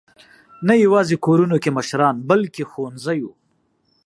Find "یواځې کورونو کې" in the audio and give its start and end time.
0.85-1.75